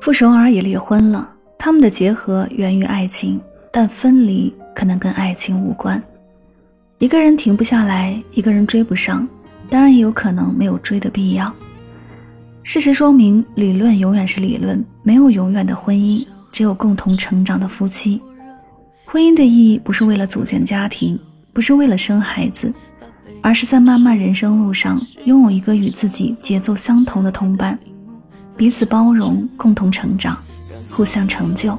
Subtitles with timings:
[0.00, 3.38] 傅首尔也离婚了，他们的结合源于爱情，
[3.70, 6.02] 但分离可能跟爱情无关。
[6.96, 9.28] 一个人停不下来，一个人追不上，
[9.68, 11.52] 当然也有可能没有追的必要。
[12.62, 18.22] 事实说明，理论永远是理论，没有永远的婚姻，只有共同成长的夫妻。
[19.04, 21.18] 婚姻的意义不是为了组建家庭，
[21.52, 22.72] 不是为了生孩子，
[23.42, 27.78] 而是在漫漫人生路上拥有一个与自己节奏相同的同伴，
[28.60, 30.36] 彼此包容，共同成长，
[30.90, 31.74] 互相成就。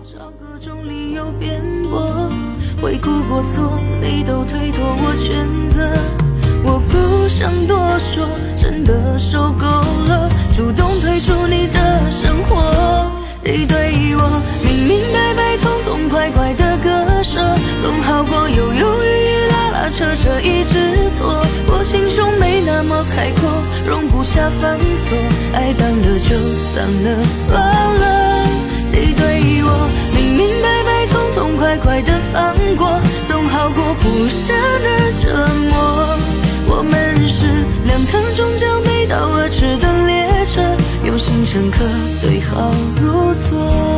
[2.81, 5.87] 回顾过错，你都推脱我全责，
[6.63, 9.67] 我不想多说，真的受够
[10.07, 13.11] 了，主动退出你的生活，
[13.43, 17.39] 你对我明明白白，痛痛快快的割舍。
[17.79, 21.45] 总好过犹犹豫豫、拉拉扯扯一直拖。
[23.09, 23.49] 开阔，
[23.85, 25.17] 容不下犯错。
[25.53, 28.45] 爱淡了就散了，算了。
[28.91, 36.17] 你对我明明白白、痛痛快快的放过，总好过互相的折磨。
[36.67, 37.47] 我们是
[37.85, 40.61] 两趟终将背道而驰的列车，
[41.03, 41.79] 有心乘客
[42.21, 43.90] 对号入座。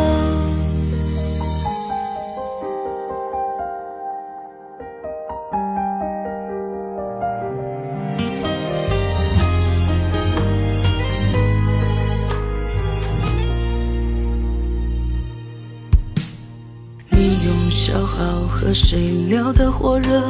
[17.74, 20.22] 消耗和谁聊得火热？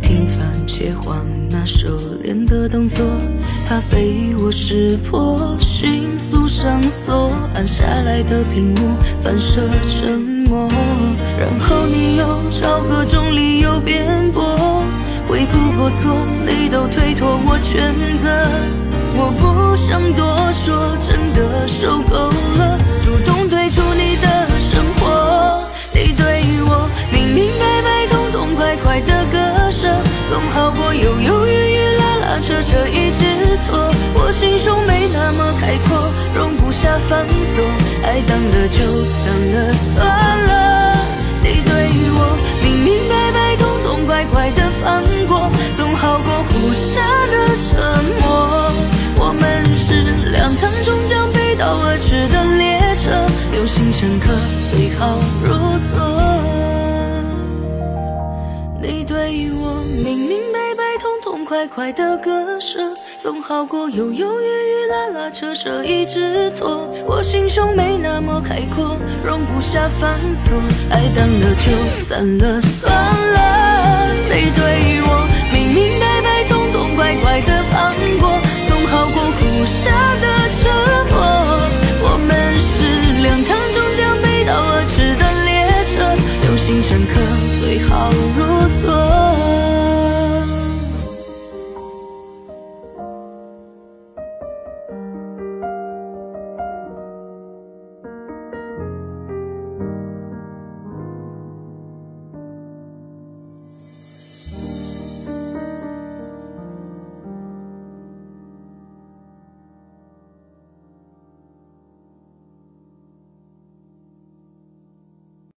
[0.00, 1.18] 频繁切换
[1.50, 1.88] 那熟
[2.22, 3.04] 练的动作，
[3.68, 7.32] 怕被我识破，迅速上锁。
[7.54, 10.68] 按下来的屏幕反射沉默，
[11.38, 14.84] 然后你又找各种理由辩驳，
[15.28, 18.28] 回顾过错，你都推脱我全责。
[19.20, 21.98] 我不想多说，真的受
[30.28, 33.24] 总好过犹犹豫豫、拉拉扯扯一直
[33.66, 33.90] 拖。
[34.14, 37.64] 我心胸没那么开阔，容不下犯错，
[38.04, 38.68] 爱淡了？
[38.68, 40.06] 就散了，算
[40.46, 40.52] 了。
[41.42, 41.72] 你对
[42.12, 47.80] 我明明白白、痛痛快快的放过，总好过互相的沉
[48.20, 48.70] 默。
[49.20, 53.10] 我们是两趟终将背道而驰的列车，
[53.56, 54.28] 用心深刻
[54.72, 55.56] 对号入
[55.88, 55.96] 座。
[58.82, 59.77] 你对我。
[60.02, 66.88] 明明白白、痛痛快快的割舍，总好过犹犹豫豫、拉拉扯扯一直拖。
[67.06, 70.56] 我心胸没那么开阔，容不下犯错。
[70.90, 74.14] 爱淡了就散了，算了。
[74.30, 75.27] 你对我